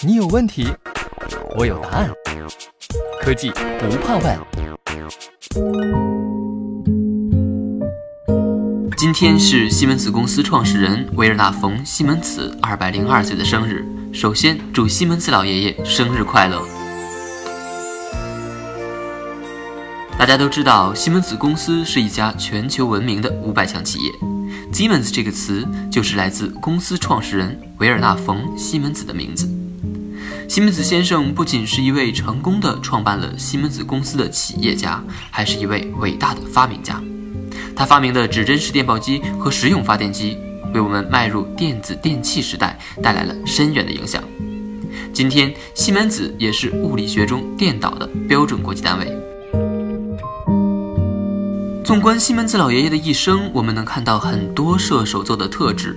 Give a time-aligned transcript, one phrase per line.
[0.00, 0.68] 你有问题，
[1.56, 2.10] 我有答案。
[3.20, 4.38] 科技不怕问。
[8.96, 13.84] 今天是西门子公司创始人维尔纳·冯·西门子二百零二岁的生日。
[14.12, 16.62] 首先，祝西门子老爷爷生日快乐！
[20.18, 24.35] 大家都知道，西门子公司是一家全球闻名的五百强企业。
[24.76, 29.48] Siemens 这个词就是来自公司创始人维尔纳·冯·西门子的名字。
[30.50, 37.02] 西门子先生不仅是一位成功的创办了西门子公司的企业家，还是一位伟大的发明家。
[37.74, 40.36] 他发明的指针式电报机和实用发电机，
[40.74, 44.22] 为我们迈入电子电器时代带来了深远的影响。
[45.10, 49.10] 今天，西门子也是物理学中电导的标准国际单位。
[51.86, 55.96] 纵观西门子老爷爷的一生，我们能看到很多射手座的特质：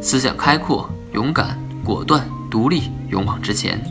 [0.00, 3.82] 思想开阔、勇敢、果断、独立、勇往直前。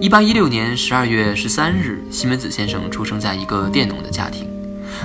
[0.00, 4.48] 一八一六年十二月十三日，西门子先生出生在一个佃农的家庭。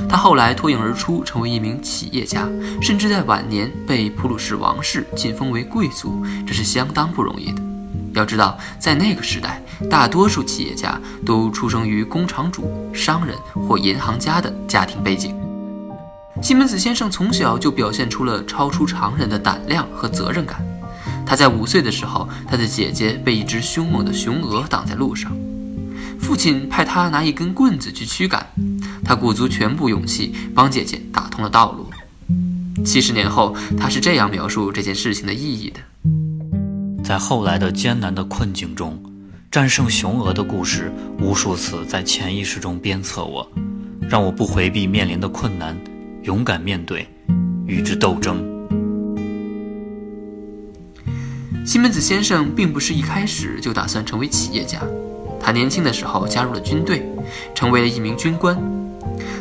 [0.07, 2.47] 他后来脱颖而出，成为一名企业家，
[2.81, 7.61] 甚至在晚年被普鲁士王室晋封为贵族，这是相当不容易的。
[8.15, 13.35] 要知道，在那个时代，大多数企业家都出生于工厂主、商人
[13.67, 15.35] 或银行家的家庭背景。
[16.41, 20.63] 西门子先生从小就表现出了超出常人的胆量和责任感。
[21.25, 25.31] 他在五岁的时候，他的姐姐被一只凶猛的雄鹅挡在路上，
[26.19, 28.45] 父亲派他拿一根棍子去驱赶。
[29.03, 31.89] 他鼓足全部勇气帮姐姐打通了道路。
[32.83, 35.79] 七十年后，他是这样描述这件事情的意义的：
[37.05, 38.99] 在后来的艰难的困境中，
[39.51, 43.47] 战胜雄鹅的故事无数次在潜意识中鞭策我，
[44.09, 45.77] 让我不回避面临的困难，
[46.23, 47.07] 勇敢面对，
[47.67, 48.43] 与之斗争。
[51.63, 54.81] 西门子先生并不是一开始就打算成为企业家，
[55.39, 57.07] 他年轻的时候加入了军队，
[57.53, 58.57] 成为了一名军官。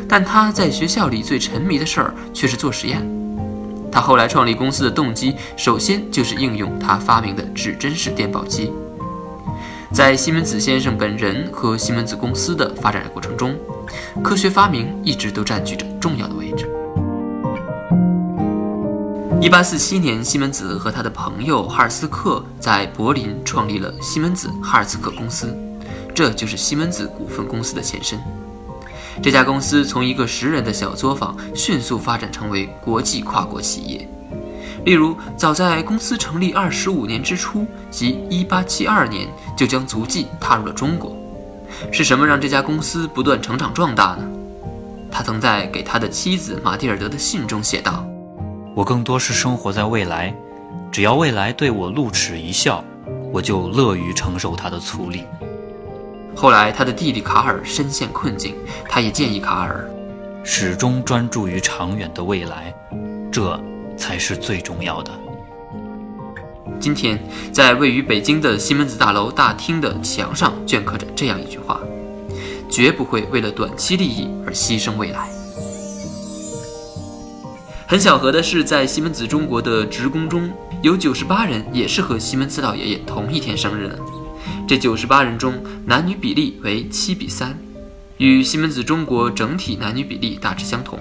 [0.07, 3.03] 但他在学校里最沉迷的事儿却是做实验。
[3.95, 8.69] 他后来创立公司的动机，首先就是应用他发明的指针式电报机。
[9.93, 13.55] 在西门子先生本人和西门子公司的发展过程中，
[14.21, 16.69] 科学发明一直都占据着重要的位置。
[19.39, 25.57] 一八四七年，西门子和他的朋友哈尔斯克在柏林创立了西门子哈尔斯克公司，
[26.13, 28.19] 这就是西门子股份公司的前身。
[29.21, 34.07] 这家公司从一个十人的小作坊迅速发展成为国际跨国企业。
[34.83, 39.27] 例如，早在公司成立二十五年之初，即一八七二年，
[39.57, 41.15] 就将足迹踏入了中国。
[41.91, 44.27] 是什么让这家公司不断成长壮大呢？
[45.09, 48.05] 他曾在给他的妻子马蒂尔德的信中写道
[48.75, 50.35] ：“我更多是生活在未来，
[50.91, 52.83] 只要未来对我露齿一笑，
[53.31, 55.23] 我就乐于承受他的粗粝。”
[56.35, 58.55] 后来，他的弟弟卡尔深陷困境，
[58.89, 59.89] 他也建议卡尔
[60.43, 62.75] 始终专注于长远的未来，
[63.31, 63.57] 这
[63.97, 65.11] 才是最重要的。
[66.77, 67.17] 今天，
[67.53, 71.79] 在位于北京的西门子大楼大厅的墙上镌刻着这样一句话
[72.69, 75.29] ：“绝不会为了短期利益而牺牲未来。”
[77.87, 80.51] 很巧合的是，在西门子中国的职工中
[80.81, 83.95] 有九十八人也是和西门子老爷爷同一天生日呢。
[84.67, 85.53] 这九十八人中，
[85.85, 87.57] 男女比例为七比三，
[88.17, 90.99] 与西门子中国整体男女比例大致相同。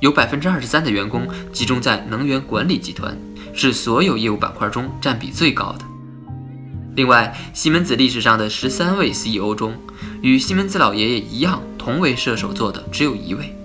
[0.00, 3.16] 有百分之二十三的员工集中在能源管理集团，
[3.54, 5.84] 是所有业务板块中占比最高的。
[6.94, 9.74] 另外，西门子历史上的十三位 CEO 中，
[10.22, 13.56] 与西门子老爷爷一样同为射手座的只有一位，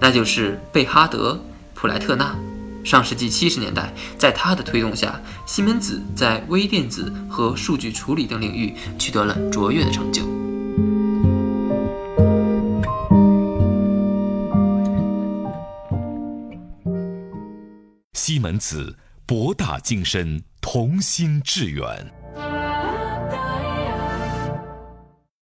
[0.00, 1.32] 那就是贝哈德·
[1.74, 2.36] 普莱特纳。
[2.84, 10.22] 上世纪七十年代，在他的推动下，西门子在微电子和数据处理等领域取得了卓越的成就。
[18.12, 18.96] 西门子
[19.26, 22.12] 博大精深，同心致远。